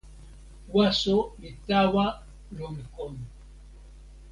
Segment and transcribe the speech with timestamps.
[0.75, 2.05] waso li tawa
[2.57, 3.15] lon kon.